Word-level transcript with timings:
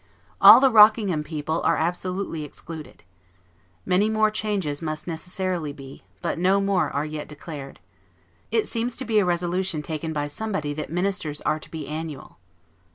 All 0.41 0.59
the 0.59 0.71
Rockingham 0.71 1.23
people 1.23 1.61
are 1.61 1.77
absolutely 1.77 2.43
excluded. 2.43 3.03
Many 3.85 4.09
more 4.09 4.31
changes 4.31 4.81
must 4.81 5.05
necessarily 5.05 5.71
be, 5.73 6.01
but 6.23 6.39
no 6.39 6.59
more 6.59 6.89
are 6.89 7.05
yet 7.05 7.27
declared. 7.27 7.79
It 8.49 8.67
seems 8.67 8.97
to 8.97 9.05
be 9.05 9.19
a 9.19 9.25
resolution 9.25 9.83
taken 9.83 10.11
by 10.11 10.25
somebody 10.25 10.73
that 10.73 10.89
Ministers 10.91 11.39
are 11.41 11.59
to 11.59 11.69
be 11.69 11.87
annual. 11.87 12.39